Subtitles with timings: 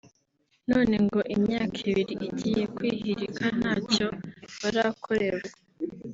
[0.69, 4.07] none ngo imyaka ibiri igiye kwihirika ntacyo
[4.61, 5.51] barakorerwa